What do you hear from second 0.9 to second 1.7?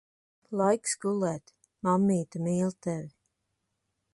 gulēt.